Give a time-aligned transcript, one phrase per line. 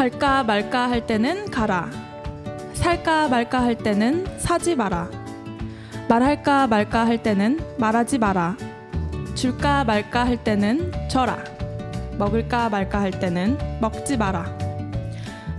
[0.00, 1.90] 갈까 말까 할 때는 가라.
[2.72, 5.10] 살까 말까 할 때는 사지 마라.
[6.08, 8.56] 말할까 말까 할 때는 말하지 마라.
[9.34, 11.44] 줄까 말까 할 때는 줘라.
[12.16, 14.56] 먹을까 말까 할 때는 먹지 마라.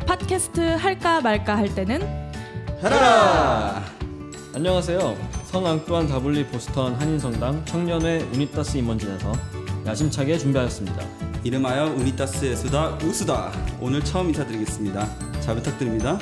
[0.08, 2.02] 팟캐스트 할까 말까 할 때는
[2.82, 3.84] 해라!
[4.56, 5.18] 안녕하세요.
[5.52, 9.34] 성앙 또한 다블리 보스턴 한인성당 청년회 우니타스 임원진에서
[9.86, 11.21] 야심차게 준비하였습니다.
[11.44, 13.52] 이름하여 우니타스의 수다 우수다.
[13.80, 15.40] 오늘 처음 인사드리겠습니다.
[15.40, 16.20] 잘 부탁드립니다.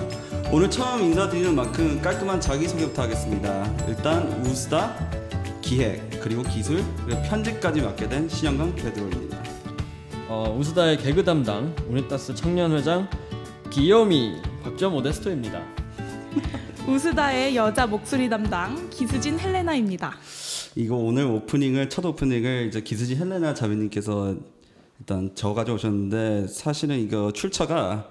[0.50, 3.66] 오늘 처음 인사드리는 만큼 깔끔한 자기소개부터 하겠습니다.
[3.88, 4.96] 일단 우수다
[5.62, 9.44] 기획 그리고 기술 그리고 편집까지 맡게 된 신영강 베드로입니다.
[10.30, 13.10] 어, 우스다의 개그 담당 우니타스 청년회장
[13.70, 15.62] 기요미 박점 모데스토입니다.
[16.88, 20.16] 우스다의 여자 목소리 담당 기수진 헬레나입니다.
[20.76, 24.36] 이거 오늘 오프닝을 첫 오프닝을 이제 기수지 헬레나 자매님께서
[25.00, 28.10] 일단 저 가져오셨는데 사실은 이거 출처가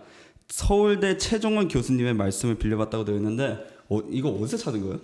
[0.49, 3.59] 서울대 최종원 교수님의 말씀을 빌려봤다고 되어 있는데
[3.89, 5.01] 어, 이거 어디서 찾은 거예요?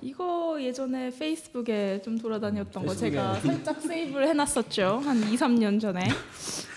[0.00, 3.10] 이거 예전에 페이스북에 좀 돌아다녔던 거 페이스북에.
[3.10, 5.00] 제가 살짝 세이브를 해놨었죠.
[5.04, 6.08] 한 2, 3년 전에.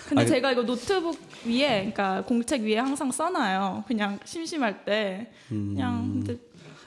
[0.08, 3.84] 근데 아니, 제가 이거 노트북 위에 그러니까 공책 위에 항상 써놔요.
[3.88, 5.32] 그냥 심심할 때.
[5.50, 6.38] 그냥 근데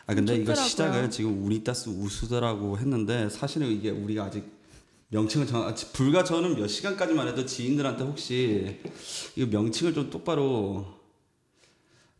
[0.06, 0.68] 아 근데 이거 좋더라고요.
[0.68, 4.57] 시작을 지금 우니따스 우수다라고 했는데 사실은 이게 우리가 아직
[5.08, 8.78] 명칭을 정 아, 지- 불과 저는 몇 시간까지만 해도 지인들한테 혹시
[9.36, 10.84] 이거 명칭을 좀 똑바로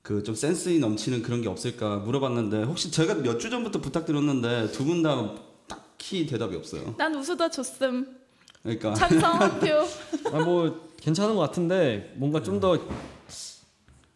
[0.03, 4.85] 그 좀 센스 넘치는 그런 게 없을까 물어봤는데 혹시 제가 몇 주 전부터 부탁드렸는데 두
[4.87, 5.35] 분 다
[5.67, 6.95] 딱히 대답이 없어요.
[6.97, 8.17] 난 우수다 줬음.
[8.63, 9.87] 그러니까 찬성 한 표.
[10.33, 12.79] 아뭐 괜찮은 것 같은데 뭔가 좀 더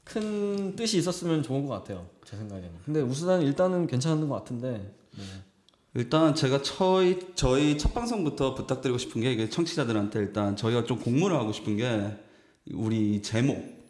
[0.04, 2.06] 큰 뜻이 있었으면 좋은 것 같아요.
[2.24, 2.70] 제 생각에는.
[2.84, 4.94] 근데 우스다는 일단은 괜찮은 것 같은데.
[5.16, 5.24] 네.
[5.94, 11.52] 일단 제가 저희 저희 첫 방송부터 부탁드리고 싶은 게 청취자들한테 일단 저희가 좀 공모를 하고
[11.52, 12.16] 싶은 게
[12.72, 13.82] 우리 제목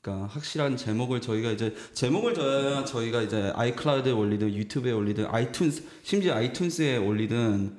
[0.00, 6.36] 그러니까 확실한 제목을 저희가 이제 제목을 줘야 저희가 이제 아이클라우드에 올리든 유튜브에 올리든 아이튠스 심지어
[6.36, 7.76] 아이튠스에 올리든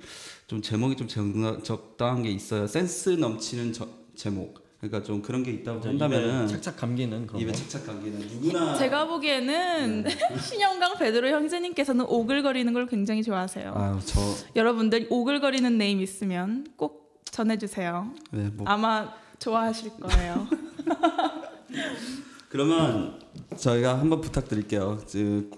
[0.48, 5.52] 좀 제목이 좀 적- 적당한 게 있어요 센스 넘치는 저- 제목 그러니까 좀 그런 게
[5.52, 7.58] 있다고 한다면은 착착 감기는 그런 입에 거.
[7.58, 10.06] 착착 감기는 누구나 제가 보기에는
[10.42, 13.74] 신영강 베드로 형제님께서는 오글거리는 걸 굉장히 좋아하세요.
[13.76, 14.20] 아유 저
[14.56, 18.14] 여러분들 오글거리는 네임 있으면 꼭 전해주세요.
[18.32, 20.48] 네, 뭐 아마 좋아하실 거예요.
[22.50, 23.20] 그러면
[23.58, 25.00] 저희가 한번 부탁드릴게요.
[25.12, 25.50] 그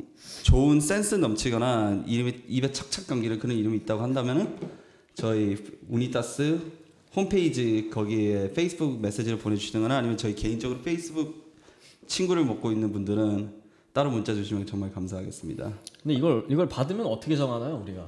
[0.43, 4.57] 좋은 센스 넘치거나 이름이 입에 착착 감기는 그런 이름이 있다고 한다면은
[5.13, 5.57] 저희
[5.89, 6.59] 우니타스
[7.15, 11.53] 홈페이지 거기에 페이스북 메시지를 보내주시거나 아니면 저희 개인적으로 페이스북
[12.07, 13.61] 친구를 먹고 있는 분들은
[13.93, 15.73] 따로 문자 주시면 정말 감사하겠습니다.
[16.03, 18.05] 근데 이걸 이걸 받으면 어떻게 정하나요, 우리가?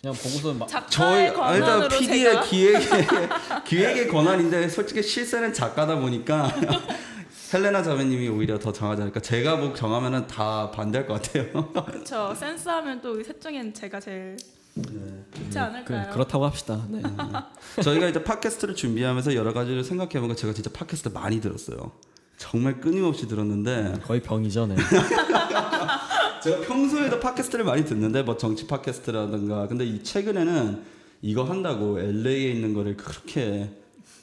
[0.00, 2.88] 그냥 보고서 막 작가의 아, 일단 PD의 제가 기획의
[3.66, 6.52] 기획의 권한인데 솔직히 실세는 작가다 보니까
[7.54, 9.20] 헬레나 자매님이 오히려 더 정하지 않을까.
[9.20, 11.70] 제가 뭐 정하면은 다 반대할 것 같아요.
[11.86, 12.34] 그렇죠.
[12.34, 14.36] 센스하면 또 우리 셋 중엔 제가 제일
[14.74, 16.06] 좋지 않을까요?
[16.08, 16.86] 그, 그렇다고 합시다.
[16.88, 17.02] 네.
[17.82, 21.92] 저희가 이제 팟캐스트를 준비하면서 여러 가지를 생각해보니까 제가 진짜 팟캐스트 많이 들었어요.
[22.38, 24.76] 정말 끊임없이 들었는데 거의 병이죠, 네.
[26.42, 30.82] 제가 평소에도 팟캐스트를 많이 듣는데 뭐 정치 팟캐스트라든가 근데 이 최근에는
[31.22, 33.70] 이거 한다고 LA에 있는 거를 그렇게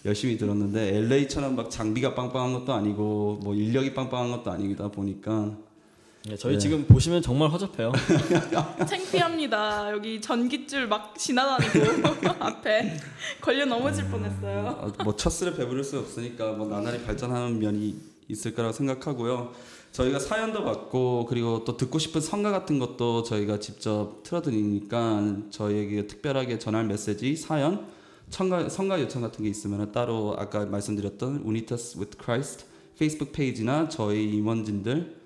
[0.05, 5.55] 열심히 들었는데 LA처럼 막 장비가 빵빵한 것도 아니고 뭐 인력이 빵빵한 것도 아니다 보니까
[6.25, 6.59] 네, 저희 네.
[6.59, 7.94] 지금 보시면 정말 허접해요.
[8.88, 9.91] 창피합니다.
[9.91, 12.97] 여기 전깃줄 막 지나다니고 앞에
[13.40, 14.80] 걸려 넘어질 뻔했어요.
[14.81, 17.96] 어, 뭐 첫술에 배부를 수 없으니까 뭐 나날이 발전하는 면이
[18.28, 19.53] 있을 거라고 생각하고요.
[19.94, 26.59] 저희가 사연도 받고 그리고 또 듣고 싶은 성가 같은 것도 저희가 직접 틀어드리니까 저희에게 특별하게
[26.59, 27.88] 전할 메시지, 사연,
[28.30, 32.66] 청가, 성가 요청 같은 게 있으면 따로 아까 말씀드렸던 Unitas with Christ
[33.00, 35.19] 페이스북 페이지나 저희 임원진들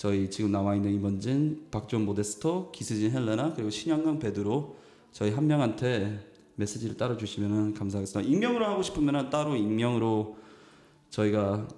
[0.00, 4.78] 저희 지금 나와 있는 임원진 박존 모데스토, 기스진 헬레나 그리고 신영강 베드로
[5.12, 8.30] 저희 한 명한테 메시지를 따로 주시면 감사하겠습니다.
[8.30, 10.38] 익명으로 하고 싶으면 따로 익명으로
[11.10, 11.68] 저희가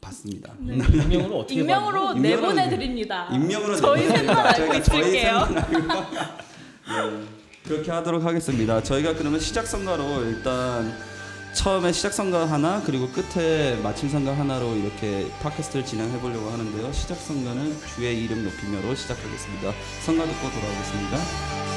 [0.00, 0.54] 받습니다.
[0.62, 3.28] 익명으로 어떻게 익명으로 익명으로 내보내 드립니다.
[3.32, 4.06] 익명으로 저희.
[4.06, 5.48] 셋만 알고 있을게요.
[6.86, 7.26] 네,
[7.64, 8.80] 그렇게 하도록 하겠습니다.
[8.80, 11.11] 저희가 그러면 시작 성가로 일단
[11.54, 16.92] 처음에 시작 성가 하나 그리고 끝에 마침 성가 하나로 이렇게 팟캐스트를 진행해 보려고 하는데요.
[16.92, 19.72] 시작 성가는 주의 이름 높이며로 시작하겠습니다.
[20.04, 21.71] 성가 듣고 돌아오겠습니다.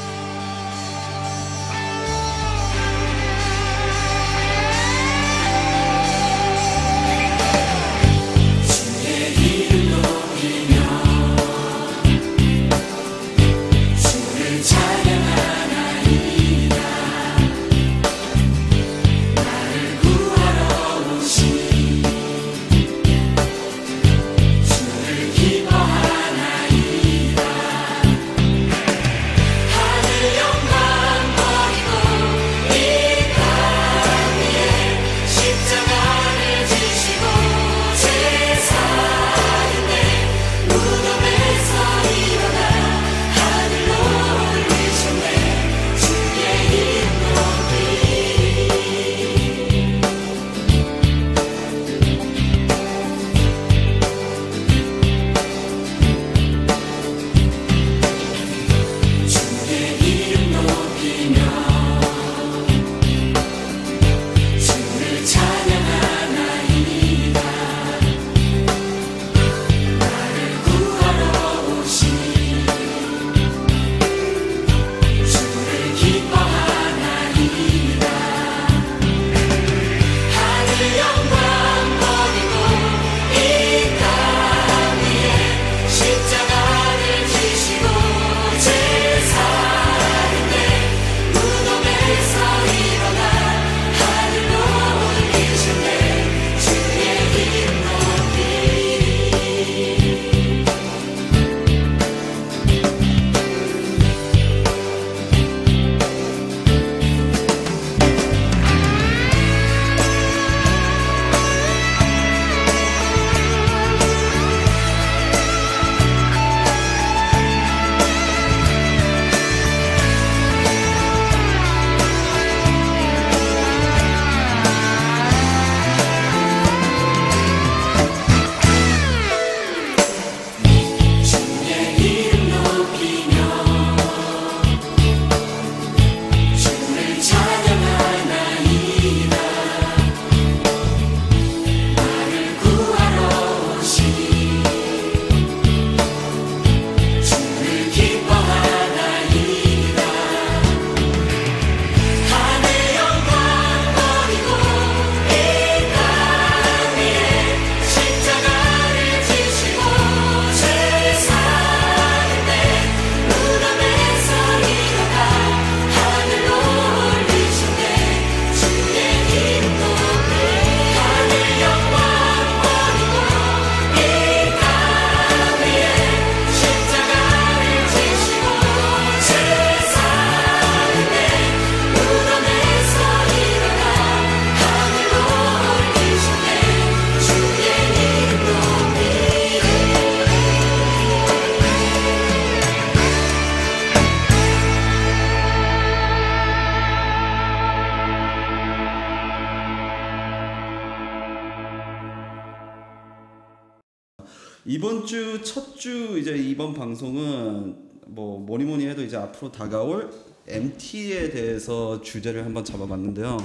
[206.56, 207.76] 이번 방송은
[208.08, 210.10] 뭐 뭐니 뭐니 해도 이제 앞으로 다가올
[210.48, 213.36] MT에 대해서 주제를 한번 잡아봤는데요.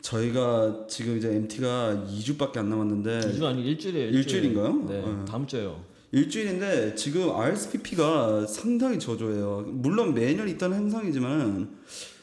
[0.00, 4.08] 저희가 지금 이제 MT가 2주밖에 안 남았는데 2주 아니 일주일이에요.
[4.08, 4.86] 일주일 인가요?
[4.88, 5.24] 네, 네.
[5.24, 5.84] 다음 주에요.
[6.10, 9.66] 일주일인데 지금 RSPP가 상당히 저조해요.
[9.68, 11.78] 물론 매년 있던 행상이지만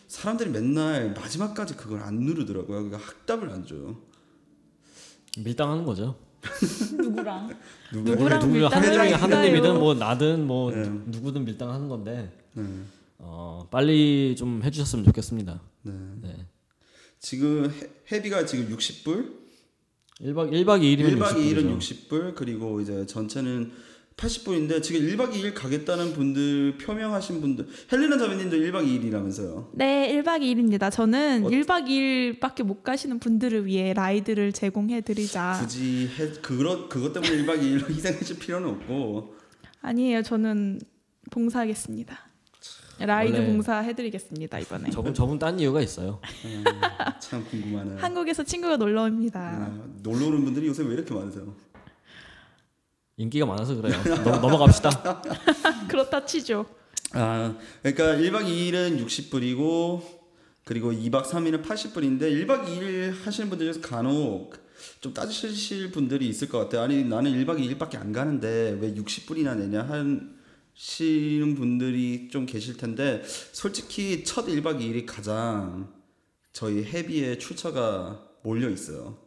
[0.10, 2.90] 사람들이 맨날 마지막까지 그걸 안 누르더라고요.
[2.90, 3.96] 그러니까 학답을 안 줘요.
[5.38, 6.27] 밀당하는 거죠.
[6.98, 7.50] 누구랑?
[7.92, 9.12] 누가- 누구랑 누구 하느님이?
[9.14, 10.88] 하느님이든 뭐 나든 뭐 네.
[11.08, 12.64] 누구든 밀당하는 건데 네.
[13.20, 15.62] 어, 빨리 좀 해주셨으면 좋겠습니다.
[15.84, 15.94] 네.
[16.22, 16.46] 네.
[17.20, 19.34] 지금 해- 회비가 지금 60불,
[20.22, 22.08] 1박 1박 2일이면 1박 2일은 60불이죠.
[22.10, 23.72] 60불, 그리고 이제 전체는
[24.18, 29.70] 80불인데 지금 1박 2일 가겠다는 분들 표명하신 분들 헬리나 자매님도 1박 2일이라면서요.
[29.74, 30.92] 네, 1박 2일입니다.
[30.92, 35.60] 저는 어- 1박 2일밖에 못 가시는 분들을 위해 라이드를 제공해 드리자.
[35.62, 39.36] 굳이 해, 그것 그것 때문에 1박 2일로 희생하실 필요는 없고
[39.82, 40.24] 아니에요.
[40.24, 40.80] 저는
[41.30, 42.18] 봉사하겠습니다.
[43.00, 44.90] 라이드 봉사 해드리겠습니다 이번에.
[44.90, 46.20] 저분 저분 딴 이유가 있어요.
[46.98, 48.00] 아, 참 궁금하네요.
[48.00, 49.40] 한국에서 친구가 놀러 옵니다.
[49.40, 51.54] 아, 놀러 오는 분들이 요새 왜 이렇게 많으세요?
[53.18, 53.96] 인기가 많아서 그래요.
[54.24, 55.22] 넘, 넘어갑시다.
[55.90, 56.66] 그렇다 치죠.
[57.12, 60.02] 아, 그러니까 1박 2일은 60불이고
[60.64, 64.54] 그리고 2박 3일은 80불인데 1박 2일 하시는 분들 중에서 간혹
[65.02, 66.82] 좀 따지실 분들이 있을 것 같아요.
[66.82, 69.88] 아니 나는 1박 2일밖에 안 가는데 왜 60불이나 내냐
[70.76, 75.92] 하시는 분들이 좀 계실 텐데 솔직히 첫 1박 2일이 가장
[76.54, 79.18] 저희 해비에 출처가 몰려 있어요.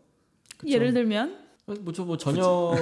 [0.67, 1.40] 예를 들면
[1.81, 2.75] 뭐저 뭐 저녁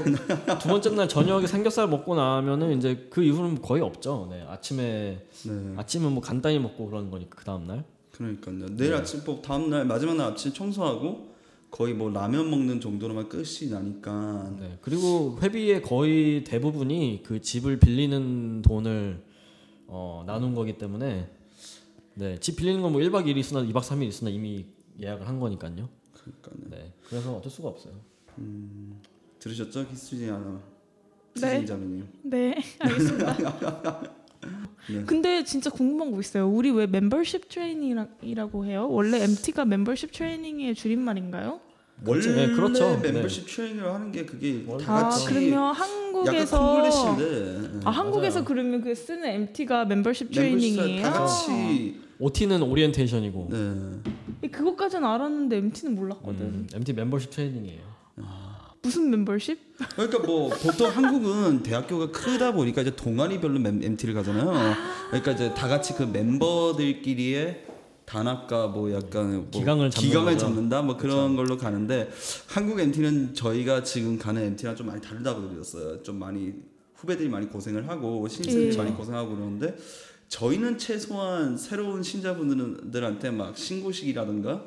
[0.61, 4.29] 두 번째 날 저녁에 삼겹살 먹고 나면은 이제 그 이후는 거의 없죠.
[4.31, 5.75] 네 아침에 네.
[5.77, 7.85] 아침은 뭐 간단히 먹고 그러는 거니까 그 다음 날.
[8.13, 8.67] 그러니까요.
[8.77, 11.29] 내일 아침 뭐 다음 날 마지막 날 아침 청소하고
[11.71, 18.63] 거의 뭐 라면 먹는 정도로만 끝이 나니까 네 그리고 회비의 거의 대부분이 그 집을 빌리는
[18.63, 19.23] 돈을
[19.87, 21.31] 어, 나눈 거기 때문에
[22.15, 24.65] 네집 빌리는 건 뭐 1박 2일 있으나 2박 3일 있으나 이미
[25.01, 25.89] 예약을 한 거니까요.
[26.15, 26.55] 그러니까요.
[26.71, 27.93] 네 그래서 어쩔 수가 없어요.
[29.39, 30.61] 들으셨죠, 키스지 아나
[31.41, 31.65] 네.
[31.65, 32.07] 자매님.
[32.25, 33.37] 네 알겠습니다.
[34.91, 35.05] 네.
[35.05, 36.49] 근데 진짜 궁금한 거 있어요.
[36.49, 38.89] 우리 왜 membership training이라고 해요?
[38.91, 41.61] 원래 MT가 membership training의 줄임말인가요?
[42.05, 42.31] 그렇죠.
[42.31, 42.99] 원래 네, 그렇죠.
[42.99, 48.45] membership training을 하는 게 그게 다아 같이 그러면 약간 한국에서 콩글리시인데 아 한국에서 맞아요.
[48.47, 51.03] 그러면 그 쓰는 MT가 membership membership training이에요?
[51.03, 53.49] 다 같이 OT는 오리엔테이션이고
[54.41, 54.49] 네.
[54.49, 56.41] 그것까지는 알았는데 MT는 몰랐거든.
[56.41, 57.98] 음, MT membership training이에요.
[58.83, 59.59] 무슨 membership?
[59.97, 64.53] 그러니까 뭐 보통 한국은 대학교가 크다 보니까 이제 동아리별로 멤- MT를 가잖아요.
[65.09, 67.65] 그러니까 이제 다 같이 그 멤버들끼리의
[68.05, 70.47] 단합과 뭐 약간 뭐 기강을 잡는 기강을 거죠.
[70.47, 72.09] 잡는다 뭐 그런 걸로 가는데
[72.47, 76.03] 한국 MT는 저희가 지금 가는 MT랑 좀 많이 다르다고 들었어요.
[76.03, 76.55] 좀 많이
[76.95, 78.77] 후배들이 많이 고생을 하고 신입생들이 예.
[78.79, 79.77] 많이 고생하고 그러는데
[80.29, 84.65] 저희는 최소한 새로운 신자분들한테 막 신고식이라든가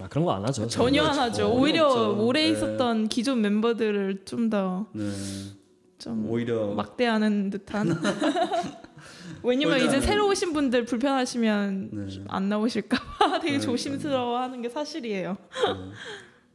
[0.00, 0.66] 아 그런 거 안 하죠.
[0.68, 1.36] 전혀 안 하죠.
[1.42, 2.24] 전혀 오히려 없죠.
[2.24, 2.50] 오래 네.
[2.50, 7.88] 있었던 기존 멤버들을 좀 더좀 네, 오히려 막대하는 듯한.
[9.44, 12.24] 왜냐면 이제 안- 새로 오신 분들 불편하시면 네.
[12.28, 13.60] 안 나오실까봐 되게 그러니까요.
[13.60, 15.36] 조심스러워하는 게 사실이에요.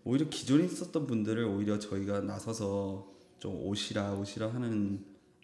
[0.03, 3.07] 오히려 기존에 있었던 분들을 오히려 저희가 나서서
[3.39, 5.03] 좀 오시라 오시라 하는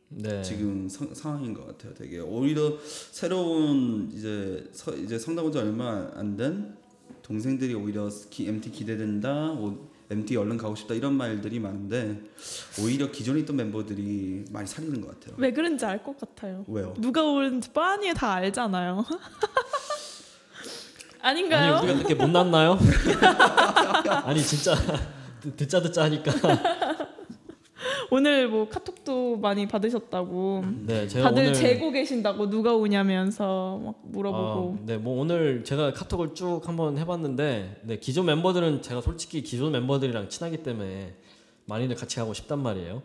[0.10, 0.42] 네.
[0.42, 1.94] 지금 상, 상황인 것 같아요.
[1.94, 6.76] 되게 오히려 새로운 이제 서, 이제 성당 온 지 얼마 안 된
[7.24, 9.77] 동생들이 오히려 기, MT 기대된다, 오,
[10.12, 12.22] MT 얼른 가고 싶다 이런 말들이 많은데
[12.82, 15.36] 오히려 기존에 있던 멤버들이 많이 살리는 것 같아요.
[15.38, 16.65] 왜 그런지 알 것 같아요.
[16.68, 16.94] 왜요?
[17.00, 19.06] 누가 오는지 뻔히 다 알잖아요.
[21.22, 21.75] 아닌가요?
[21.75, 22.77] 아니 우리가 그렇게 못 났나요?
[24.25, 24.75] 아니 진짜
[25.39, 26.32] 듣- 듣자 듣자 하니까
[28.12, 30.64] 오늘 뭐 카톡도 많이 받으셨다고.
[30.86, 34.78] 네 제가 다들 오늘 재고 계신다고 누가 오냐면서 막 물어보고.
[34.82, 39.72] 아, 네 뭐 오늘 제가 카톡을 쭉 한번 해봤는데 네 기존 멤버들은 제가 솔직히 기존
[39.72, 41.16] 멤버들이랑 친하기 때문에
[41.66, 43.02] 많이들 같이 가고 싶단 말이에요.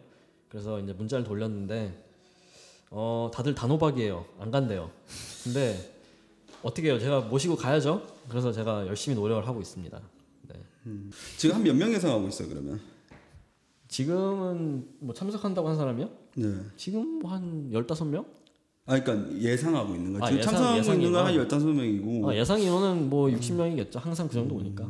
[0.48, 1.92] 그래서 이제 문자를 돌렸는데
[2.90, 4.24] 어 다들 단호박이에요.
[4.40, 4.90] 안 간대요.
[5.44, 5.76] 근데
[6.62, 6.98] 어떻게 해요?
[6.98, 8.02] 제가 모시고 가야죠.
[8.28, 10.00] 그래서 제가 열심히 노력을 하고 있습니다.
[10.48, 10.54] 네.
[11.36, 12.80] 지금 한 몇명 예상하고 있어요 그러면?
[13.88, 16.08] 지금은 뭐 참석한다고 한 사람이요?
[16.36, 16.54] 네.
[16.76, 18.24] 지금 뭐한 15명?
[18.86, 20.24] 아 그러니까 예상하고 있는 거.
[20.24, 21.48] 아, 지금 예상- 참석하고 예상 있는 건한 인원?
[21.48, 23.98] 15명이고 아, 예상 인원은 뭐 60명이겠죠.
[24.00, 24.86] 항상 그 정도 오니까.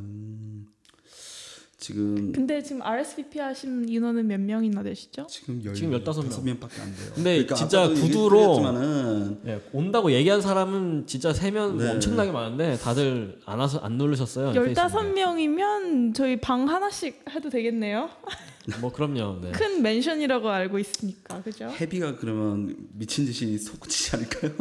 [1.80, 5.26] 지금 근데 지금 RSVP 하신 인원은 몇 명이나 되시죠?
[5.28, 6.28] 지금 열 지금 15명.
[6.28, 7.12] 15명밖에 안 돼요.
[7.14, 11.90] 근데 그러니까 진짜 구두로- 예, 온다고 얘기한 사람은 진짜 세면 뭐 네.
[11.92, 14.52] 엄청나게 많은데 다들 안 와서 안 누르셨어요.
[14.52, 14.74] 페이스북에.
[14.74, 18.10] 15명이면 저희 방 하나씩 해도 되겠네요.
[18.80, 19.40] 뭐 그럼요.
[19.40, 19.50] 네.
[19.52, 21.66] 큰 맨션이라고 알고 있으니까 그죠?
[21.80, 24.52] 헤비가 그러면 미친 듯이 솟구치지 않을까요?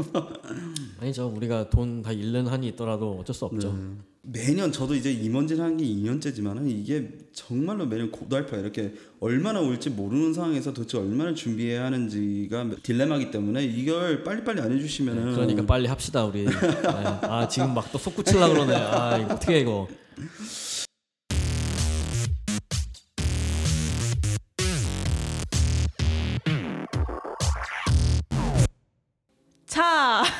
[1.01, 1.27] 아니죠.
[1.35, 3.73] 우리가 돈 다 잃는 한이 있더라도 어쩔 수 없죠.
[3.73, 3.97] 네.
[4.29, 10.33] 매년 저도 이제 임원진 하는 게 2년째지만은 이게 정말로 매년 고달파 이렇게 얼마나 올지 모르는
[10.33, 16.43] 상황에서 도대체 얼마나 준비해야 하는지가 딜레마기 때문에 이걸 빨리빨리 안 해주시면은 그러니까 빨리 합시다 우리.
[16.45, 16.51] 네.
[16.83, 18.75] 아 지금 막또 솟구칠라 그러네.
[18.75, 19.87] 아 이거 어떻게 해, 이거.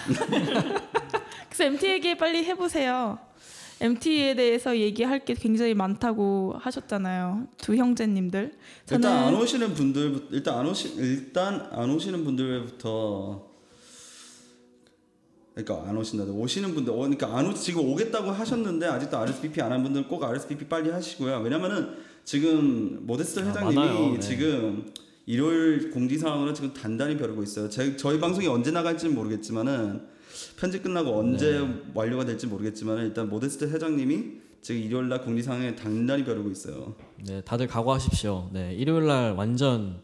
[1.49, 3.19] 그래서 MT 얘기 빨리 해보세요.
[3.79, 7.47] MT에 대해서 얘기할 게 굉장히 많다고 하셨잖아요.
[7.57, 8.53] 두 형제님들.
[8.91, 13.45] 일단 안 저는 오시는 분들 일단 안 오시 일단 안 오시는 분들부터
[15.53, 16.23] 그러니까 안 오신다.
[16.25, 20.23] 오시는 분들 어, 그러니까 안 오, 지금 오겠다고 하셨는데 아직도 RSVP 안 한 분들 꼭
[20.23, 21.39] RSVP 빨리 하시고요.
[21.39, 23.93] 왜냐면은 지금 모데스트 아, 회장님이 많아요.
[24.13, 24.19] 네.
[24.19, 24.85] 지금 지금
[25.27, 27.69] 일요일 공지 상황으로 지금 단단히 벼르고 있어요.
[27.69, 30.07] 제, 저희 방송이 언제 나갈지는 모르겠지만은
[30.57, 31.81] 편집 끝나고 언제 네.
[31.93, 36.95] 완료가 될지 모르겠지만 일단 모데스트 회장님이 지금 일요일 날 공지 상황에 단단히 벼르고 있어요.
[37.25, 38.49] 네 다들 각오하십시오.
[38.53, 39.99] 네 일요일 날 완전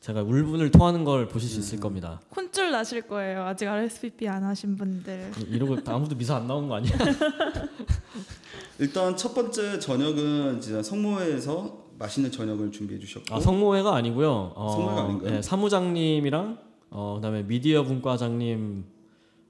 [0.00, 2.20] 제가 울분을 토하는 걸 보실 수 있을 겁니다.
[2.34, 3.44] 혼쭐 나실 거예요.
[3.44, 5.32] 아직 RSVP 안 하신 분들.
[5.50, 6.92] 이러고 아무도 미사 안 나오는 거 아니야?
[8.80, 14.52] 일단 첫 번째 저녁은 진짜 성모회에서 맛있는 저녁을 준비해 주셨고 아 성모회가 아니고요.
[14.56, 15.30] 어, 성모회가 아닌가요?
[15.30, 16.58] 네, 사무장님이랑
[16.90, 18.84] 어, 그다음에 미디어 분과장님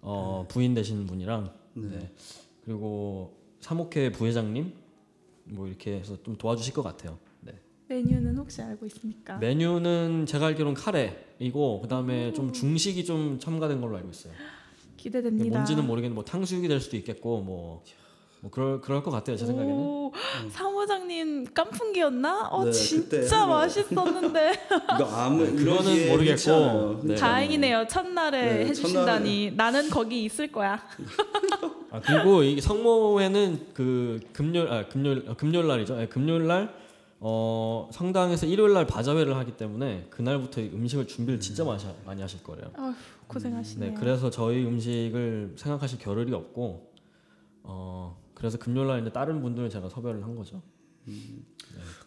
[0.02, 2.12] 어, 부인 되시는 분이랑 네.
[2.64, 4.72] 그리고 사목회 부회장님
[5.44, 7.18] 뭐 이렇게 해서 좀 도와주실 것 같아요.
[7.40, 7.54] 네.
[7.88, 9.38] 메뉴는 혹시 알고 있습니까?
[9.38, 14.34] 메뉴는 제가 알기로는 카레이고 그다음에 좀 중식이 좀 첨가된 걸로 알고 있어요.
[14.98, 15.50] 기대됩니다.
[15.56, 17.82] 뭔지는 모르겠는데 뭐 탕수육이 될 수도 있겠고 뭐,
[18.42, 19.72] 뭐 그럴 그럴 것 같아요 제 생각에는.
[19.78, 20.12] 오,
[20.50, 22.48] 사무장님 깐풍기였나?
[22.48, 23.50] 어 네, 그때 진짜 한.
[23.50, 24.52] 맛있었는데
[24.98, 27.00] 이거 아무 네, 그거는 모르겠고, 않아요.
[27.04, 27.14] 네.
[27.14, 27.86] 다행이네요.
[27.86, 30.82] 첫날에 네, 해주신다니 나는 거기 있을 거야.
[31.92, 35.94] 아 그리고 이 성모회는 그 금요일 아 금요일 아, 금요일 날이죠.
[35.96, 36.74] 네, 금요일 날
[37.20, 42.20] 어, 성당에서 일요일 날 바자회를 하기 때문에 그날부터 이 음식을 준비를 진짜 많이, 하- 많이
[42.20, 42.72] 하실 거래요.
[42.74, 42.92] 아휴,
[43.28, 43.90] 고생하시네요.
[43.92, 46.90] 네, 그래서 저희 음식을 생각하실 겨를이 없고
[47.62, 50.62] 어 그래서 금요일 날 이제 다른 분들을 제가 섭외를 한 거죠.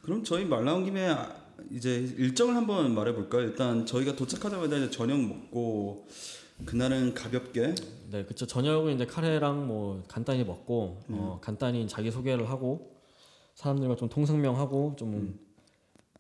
[0.02, 1.36] 그럼 저희 말 나온 김에 아,
[1.72, 3.42] 이제 일정을 한번 말해 볼까요?
[3.42, 6.08] 일단 저희가 도착하자마자 이제 저녁 먹고
[6.66, 7.76] 그날은 가볍게
[8.12, 8.46] 네, 그쵸.
[8.46, 11.16] 저녁은 이제 카레랑 뭐 간단히 먹고 음.
[11.18, 12.96] 어, 간단히 자기 소개를 하고
[13.56, 15.40] 사람들과 좀 통성명하고 좀 음.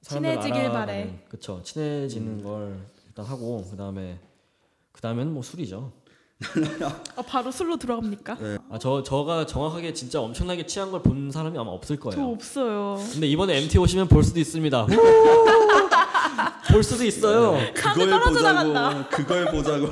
[0.01, 1.25] 친해지길 바래.
[1.29, 1.61] 그쵸.
[1.63, 4.19] 친해지는 걸 일단 하고 그 다음에
[4.91, 5.91] 그 다음에는 뭐 술이죠.
[7.15, 8.37] 아, 바로 술로 들어갑니까?
[8.69, 12.31] 아, 저 저가 정확하게 진짜 엄청나게 취한 걸 본 사람이 아마 없을 저 거예요.
[12.31, 12.99] 없어요.
[13.13, 14.87] 근데 이번에 MT 오시면 볼 수도 있습니다.
[16.71, 17.57] 볼 수도 있어요.
[17.75, 19.07] 산에 떨어져 나간다.
[19.09, 19.87] 그걸 보자고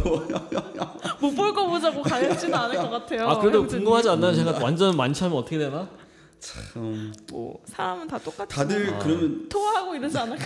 [1.21, 3.29] 못 볼 거 보자고 가야지는 않을 것 같아요.
[3.29, 3.83] 아 그래도 형수님.
[3.85, 4.33] 궁금하지 않나요?
[4.33, 5.87] 제가 완전 많지 하면 어떻게 되나?
[6.43, 8.53] 참 뭐 사람은 다 똑같지.
[8.53, 8.99] 다들 아.
[8.99, 10.45] 그러면 토하고 이러지 않을까?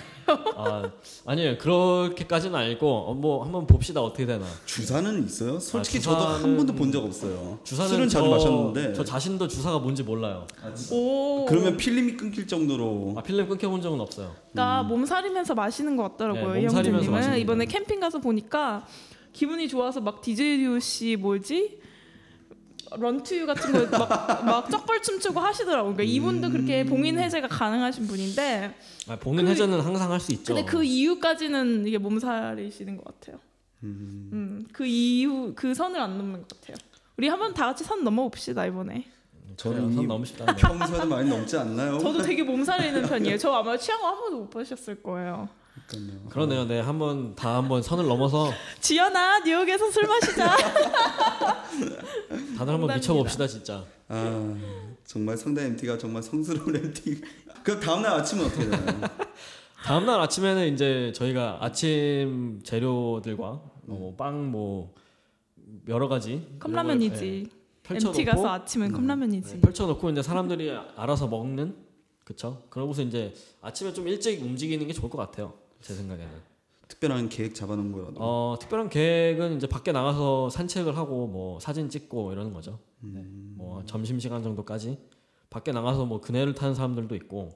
[0.56, 0.90] 아
[1.26, 1.58] 아니에요.
[1.58, 4.46] 그렇게까지는 아니고 어, 뭐 한번 봅시다 어떻게 되나.
[4.66, 5.60] 주사는 있어요?
[5.60, 7.60] 솔직히 아, 저도 한 주사는- 번도 본 적 없어요.
[7.64, 10.46] 주사는 술은 저, 자주 마셨는데 저 자신도 주사가 뭔지 몰라요.
[10.92, 11.46] 오.
[11.46, 14.34] 그러면 필름이 끊길 정도로 아 필름 끊겨본 적은 없어요.
[14.52, 16.54] 그러니까 몸살이면서 마시는 것 같더라고요.
[16.54, 17.80] 네, 이 몸살이면서 형제님은 마시는 이번에 거예요.
[17.80, 18.86] 캠핑 가서 보니까
[19.34, 21.80] 기분이 좋아서 막 디제이유 씨 뭐지?
[22.92, 25.94] 런투유 같은 거 막 막 쩍벌 춤추고 하시더라고요.
[25.94, 28.76] 그러니까 이분도 그렇게 봉인 해제가 가능하신 분인데
[29.08, 30.54] 아, 봉인 그- 해제는 항상 할 수 있죠.
[30.56, 33.40] 근데 그 이후까지는 이게 몸살이시는 것 같아요.
[33.84, 34.66] 음.
[34.72, 36.76] 그 이후 그 선을 안 넘는 것 같아요.
[37.18, 39.06] 우리 한번 다 같이 선 넘어 봅시다 이번에.
[39.56, 40.56] 저는 이미 선 너무 쉽다.
[40.56, 41.98] 평소에도 많이 넘지 않나요?
[42.00, 43.38] 저도 되게 몸살이 있는 편이에요.
[43.38, 45.50] 저 아마 거한 번도 못 보셨을 거예요.
[45.88, 46.30] 그러니까요.
[46.30, 46.66] 그러네요.
[46.66, 50.56] 네, 한번 다 한번 선을 넘어서 지연아 뉴욕에서 술 마시자.
[52.58, 52.96] 다들 한번.
[52.96, 53.84] 미쳐봅시다 진짜.
[54.08, 54.56] 아
[55.06, 57.22] 정말 상대 MT가 정말 성스러운 MT.
[57.64, 59.02] 그 다음 날 아침은 어떻게 되나요?
[59.84, 64.94] 다음 날 아침에는 이제 저희가 아침 재료들과 뭐빵 뭐
[65.88, 67.50] 여러 가지 네, 컵라면이지.
[67.84, 69.54] 펼쳐놓고 MT 가서 아침은 컵라면이지.
[69.56, 71.76] 네, 펼쳐놓고 이제 사람들이 알아서 먹는
[72.26, 72.64] 그쵸?
[72.70, 75.54] 그러고서 이제 아침에 좀 일찍 움직이는 게 좋을 것 같아요.
[75.88, 76.58] 제 생각에는.
[76.90, 78.16] 특별한 계획 잡아놓은 거라도.
[78.18, 82.80] 어 특별한 계획은 이제 밖에 나가서 산책을 하고 뭐 사진 찍고 이러는 거죠.
[83.00, 83.22] 네.
[83.56, 84.98] 뭐 점심 시간 정도까지
[85.50, 87.52] 밖에 나가서 뭐 그네를 타는 사람들도 있고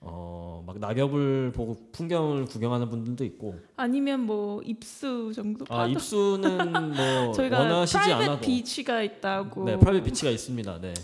[0.00, 7.58] 어막 낙엽을 보고 풍경을 구경하는 분들도 있고 아니면 뭐 입수 정도 아 입수는 뭐 저희가
[7.58, 9.64] 원하시지 private 않아도 beach가 있다고.
[9.64, 10.80] 네 private beach가 있습니다.
[10.80, 10.94] 네.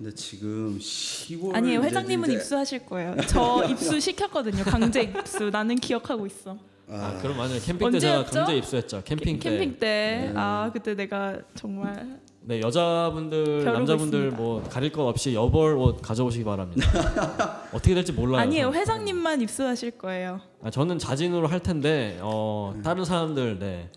[0.00, 1.82] 근데 지금 10월 아니에요.
[1.82, 3.14] 회장님은 이제- 입수하실 거예요.
[3.28, 4.64] 저 입수 시켰거든요.
[4.64, 5.50] 강제 입수.
[5.50, 6.56] 나는 기억하고 있어.
[6.88, 7.60] 아, 그럼 맞아요.
[7.60, 8.24] 캠핑 때 제가?
[8.24, 9.02] 강제 입수했죠.
[9.04, 9.50] 캠핑 때.
[9.50, 10.30] 캠핑 때.
[10.32, 10.32] 네.
[10.34, 14.36] 아 그때 내가 정말 네 여자분들 남자분들 있습니다.
[14.42, 17.60] 뭐 가릴 것 없이 여벌 옷 가져오시기 바랍니다.
[17.74, 18.40] 어떻게 될지 몰라요.
[18.40, 18.66] 아니에요.
[18.68, 18.80] 저는.
[18.80, 20.40] 회장님만 입수하실 거예요.
[20.62, 23.90] 아, 저는 자진으로 할 텐데 어, 다른 사람들 네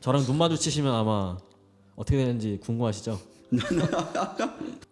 [0.00, 1.36] 저랑 눈 마주치시면 아마
[1.96, 3.20] 어떻게 되는지 궁금하시죠?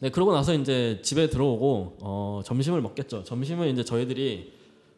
[0.00, 3.24] 네 그러고 나서 이제 집에 들어오고 어, 점심을 먹겠죠.
[3.24, 4.52] 점심은 이제 저희들이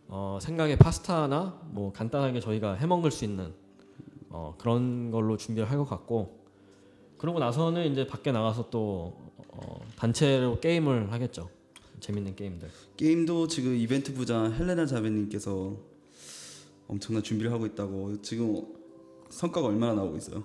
[0.09, 3.53] 어, 생각에 파스타나 뭐 간단하게 저희가 해 먹을 수 있는
[4.31, 6.39] 어, 그런 걸로 준비를 할 것 같고
[7.17, 9.17] 그러고 나서는 이제 밖에 나가서 또
[9.49, 11.49] 어, 단체로 게임을 하겠죠.
[12.01, 12.69] 재밌는 게임들.
[12.97, 15.77] 게임도 지금 이벤트 부장 헬레나 자매님께서
[16.87, 18.63] 엄청난 준비를 하고 있다고 지금
[19.31, 20.45] 성과가 얼마나 나오고 있어요?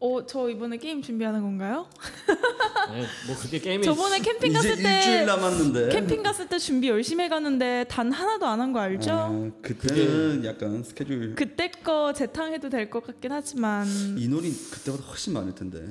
[0.00, 1.88] 어, 저 이번에 게임 준비하는 건가요?
[2.92, 6.88] 네, 뭐 그게 게임이 저번에 캠핑 이제 갔을 때 일주일 남았는데 캠핑 갔을 때 준비
[6.88, 9.10] 열심히 해갔는데 단 하나도 안 한 거 알죠?
[9.12, 15.54] 아, 그때는 약간 스케줄 그때 거 재탕해도 될 것 같긴 하지만 인원이 그때보다 훨씬 많을
[15.54, 15.84] 텐데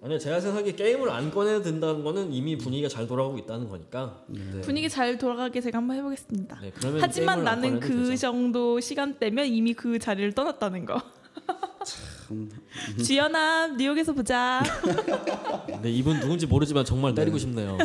[0.00, 4.60] 아니요 제가 생각하기에 게임을 안 꺼내도 된다는 거는 이미 분위기가 잘 돌아가고 있다는 거니까 네.
[4.62, 6.58] 분위기 잘 돌아가게 제가 한번 해보겠습니다.
[6.60, 8.16] 네, 그러면 하지만 나는 그 되죠.
[8.16, 11.00] 정도 시간대면 이미 그 자리를 떠났다는 거.
[13.04, 14.62] 주연아 뉴욕에서 보자.
[15.82, 17.76] 네 이분 누군지 모르지만 정말 때리고 싶네요.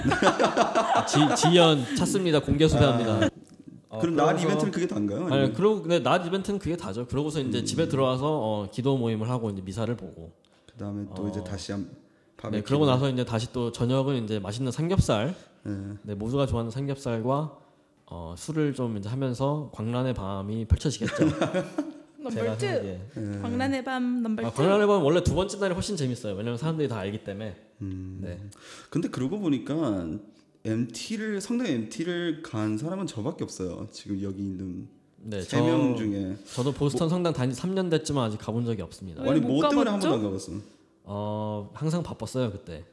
[1.08, 2.40] 지, 지연 찾습니다.
[2.42, 3.30] 공개 수배합니다.
[3.90, 5.26] 어, 그럼 날 그러고서- 이벤트는 그게 단가요?
[5.26, 5.54] 아니 아니면?
[5.54, 7.08] 그러고 근데 낮 이벤트는 그게 다죠.
[7.08, 7.66] 그러고서 이제 음.
[7.66, 10.32] 집에 들어와서 어, 기도 모임을 하고 이제 미사를 보고.
[10.72, 11.90] 그다음에 또 이제 다시 한
[12.38, 15.34] 밤에 네, 그러고 나서 이제 다시 또 저녁은 이제 맛있는 삼겹살.
[15.64, 15.74] 네.
[16.04, 17.58] 네, 모두가 좋아하는 삼겹살과
[18.10, 21.26] 어, 술을 좀 이제 하면서 광란의 밤이 펼쳐지겠죠
[22.30, 22.60] 넘버 2.
[22.60, 23.00] 생각에.
[23.42, 24.46] 광란의 밤 넘버 2.
[24.46, 26.34] 아, 광란의 밤 원래 두 번째 날이 훨씬 재밌어요.
[26.36, 27.56] 왜냐면 사람들이 다 알기 때문에.
[27.82, 28.20] 음.
[28.22, 28.40] 네.
[28.90, 30.08] 근데 그러고 보니까
[30.66, 33.88] MT를 성당 MT를 간 사람은 저밖에 없어요.
[33.92, 34.88] 지금 여기 있는
[35.20, 39.24] 네, 세명 중에 뭐 저도 보스턴 성당 다닌 3년 됐지만 아직 가본 적이 없습니다.
[39.24, 40.10] 왜 아니 못뭐 때문에 한 가봤죠?
[40.10, 40.52] 번도 안 가봤어.
[41.04, 42.84] 어, 항상 바빴어요 그때.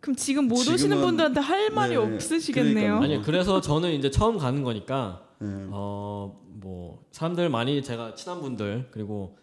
[0.00, 2.74] 그럼 지금 못 오시는 지금은- 분들한테 할 말이 네, 없으시겠네요.
[2.98, 3.02] 그러니까요.
[3.16, 5.46] 아니 그래서 저는 이제 처음 가는 거니까 네.
[5.70, 9.36] 어, 뭐 사람들 많이 제가 친한 분들 그리고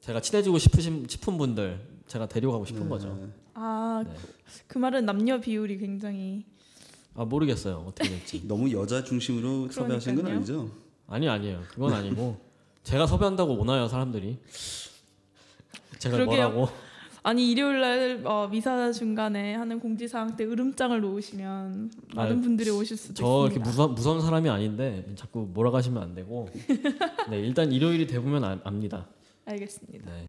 [0.00, 2.88] 제가 친해지고 싶으신 싶은 분들 제가 데려가고 싶은 네.
[2.88, 3.28] 거죠.
[3.54, 4.14] 아, 네.
[4.14, 6.44] 그, 그 말은 남녀 비율이 굉장히
[7.14, 8.42] 아 모르겠어요 어떻게 될지.
[8.46, 10.26] 너무 여자 중심으로 섭외하신 건.
[10.26, 10.70] 아니죠?
[11.08, 11.62] 아니 아니에요.
[11.68, 12.38] 그건 아니고
[12.84, 14.38] 제가 섭외한다고 오나요 사람들이?
[15.98, 16.50] 제가 그러게요.
[16.50, 16.85] 뭐라고?
[17.26, 22.70] 아니 일요일 날 어, 미사 중간에 하는 공지 사항 때 으름장을 놓으시면 많은 아유, 분들이
[22.70, 23.68] 오실 수도 저 이렇게 있습니다.
[23.68, 26.48] 무서, 무서운 사람이 아닌데 자꾸 몰아가시면 안 되고
[27.28, 29.08] 네 일단 일요일이 되면 아, 압니다.
[29.44, 30.08] 알겠습니다.
[30.08, 30.26] 네.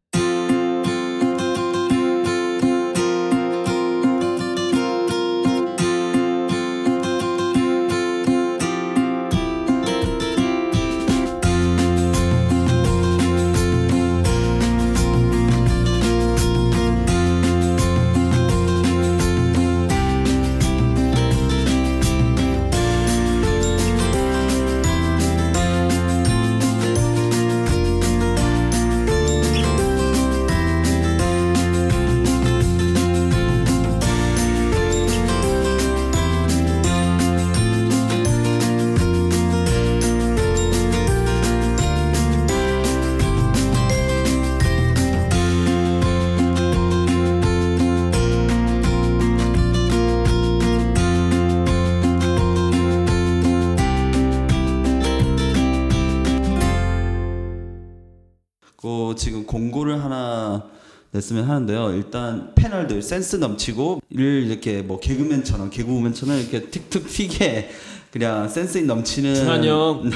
[60.28, 60.64] 하나
[61.12, 61.94] 냈으면 하는데요.
[61.94, 67.70] 일단 패널들 센스 넘치고 를 이렇게 뭐 개그맨처럼 개그우먼처럼 이렇게 틱틱 튀게
[68.12, 70.10] 그냥 센스 넘치는 준환 형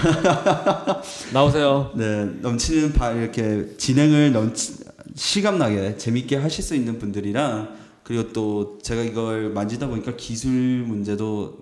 [1.33, 1.91] 나오세요.
[1.95, 4.75] 네 넘치는 바 이렇게 진행을 넘치
[5.15, 11.59] 시감나게 재밌게 하실 수 있는 분들이랑 그리고 또 제가 이걸 만지다 보니까 기술 문제도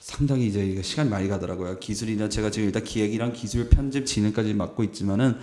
[0.00, 1.78] 상당히 이제 시간이 많이 가더라고요.
[1.78, 5.36] 기술이나 제가 지금 일단 기획이랑 기술 편집 진행까지 맡고 있지만은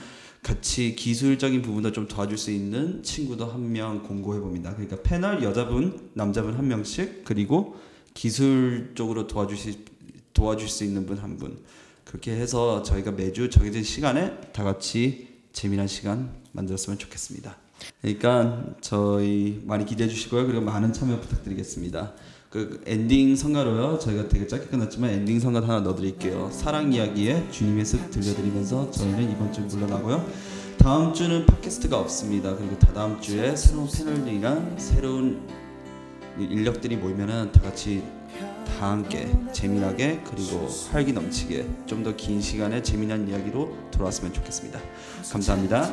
[0.43, 4.73] 같이 기술적인 부분도 좀 도와줄 수 있는 친구도 한 명 공고해 봅니다.
[4.73, 7.77] 그러니까 패널 여자분, 남자분 한 명씩 그리고
[8.13, 9.85] 기술 쪽으로 도와주실
[10.33, 11.57] 도와줄 수 있는 분 한 분.
[12.03, 17.57] 그렇게 해서 저희가 매주 정해진 시간에 다 같이 재미난 시간 만들었으면 좋겠습니다.
[18.01, 20.45] 그러니까 저희 많이 기대해 주시고요.
[20.45, 22.13] 그리고 많은 참여 부탁드리겠습니다.
[22.53, 23.97] 그 엔딩 성가로요.
[23.97, 26.51] 저희가 되게 짧게 끝났지만 엔딩 성가 하나 넣어드릴게요.
[26.53, 30.23] 사랑 이야기에 주님의 숲 들려드리면서 저희는 이번 주 물러나고요.
[30.77, 32.55] 다음 주는 팟캐스트가 없습니다.
[32.55, 35.41] 그리고 다다음 주에 새로운 패널들이랑 새로운
[36.39, 38.03] 이 인력들이 모이면은 다 같이
[38.79, 44.79] 다 함께 재미나게 그리고 활기 넘치게 좀 더 긴 시간에 재미난 이야기로 돌아왔으면 좋겠습니다.
[45.31, 45.91] 감사합니다.